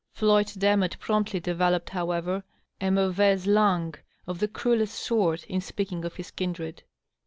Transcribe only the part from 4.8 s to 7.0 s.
sort in speaking of his kin dred.